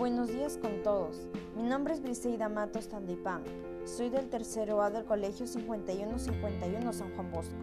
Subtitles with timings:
[0.00, 1.26] Buenos días con todos.
[1.54, 3.42] Mi nombre es Briseida Matos Tandipán.
[3.84, 7.54] Soy del tercero A del Colegio 5151 San Juan Bosco.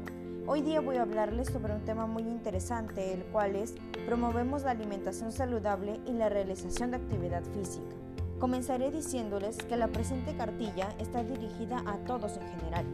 [0.46, 3.74] Hoy día voy a hablarles sobre un tema muy interesante, el cual es
[4.06, 7.96] promovemos la alimentación saludable y la realización de actividad física.
[8.38, 12.86] Comenzaré diciéndoles que la presente cartilla está dirigida a todos en general.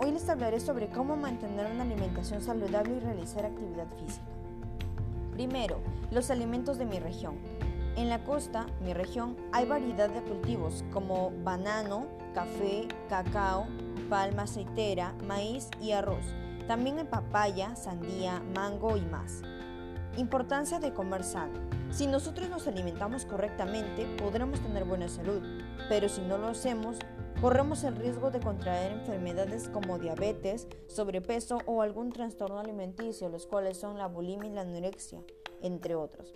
[0.00, 4.26] Hoy les hablaré sobre cómo mantener una alimentación saludable y realizar actividad física.
[5.32, 5.80] Primero,
[6.10, 7.36] los alimentos de mi región.
[7.96, 13.66] En la costa, mi región, hay variedad de cultivos como banano, café, cacao,
[14.10, 16.26] palma aceitera, maíz y arroz.
[16.68, 19.40] También hay papaya, sandía, mango y más.
[20.18, 21.58] Importancia de comer sano.
[21.90, 25.42] Si nosotros nos alimentamos correctamente, podremos tener buena salud,
[25.88, 26.98] pero si no lo hacemos,
[27.40, 33.78] corremos el riesgo de contraer enfermedades como diabetes, sobrepeso o algún trastorno alimenticio, los cuales
[33.78, 35.22] son la bulimia y la anorexia,
[35.62, 36.34] entre otros.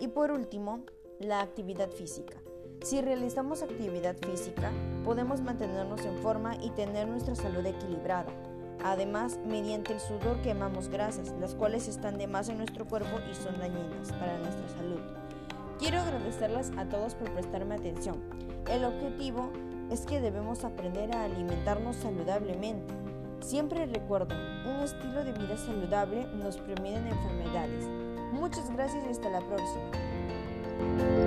[0.00, 0.84] Y por último,
[1.18, 2.36] la actividad física.
[2.82, 4.70] Si realizamos actividad física,
[5.04, 8.32] podemos mantenernos en forma y tener nuestra salud equilibrada.
[8.84, 13.34] Además, mediante el sudor quemamos grasas, las cuales están de más en nuestro cuerpo y
[13.34, 15.00] son dañinas para nuestra salud.
[15.80, 18.22] Quiero agradecerles a todos por prestarme atención.
[18.70, 19.50] El objetivo
[19.90, 22.94] es que debemos aprender a alimentarnos saludablemente.
[23.40, 27.86] Siempre recuerden, un estilo de vida saludable nos previene enfermedades.
[28.32, 30.27] Muchas gracias y hasta la próxima.
[30.78, 31.17] Bye.